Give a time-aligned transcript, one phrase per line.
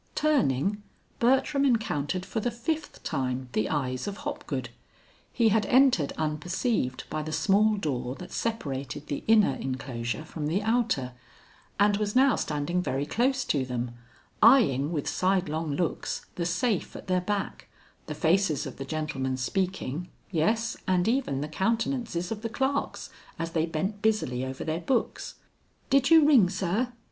[0.15, 0.81] Turning,
[1.19, 4.69] Bertram encountered for the fifth time the eyes of Hopgood.
[5.31, 10.63] He had entered unperceived by the small door that separated the inner inclosure from the
[10.63, 11.13] outer,
[11.79, 13.91] and was now standing very close to them,
[14.43, 17.67] eying with side long looks the safe at their back,
[18.07, 23.51] the faces of the gentleman speaking, yes, and even the countenances of the clerks, as
[23.51, 25.35] they bent busily over their books.
[25.91, 26.91] "Did you ring, sir?"